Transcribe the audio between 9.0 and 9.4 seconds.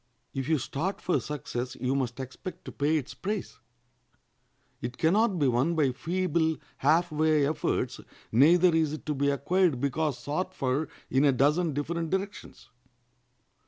to be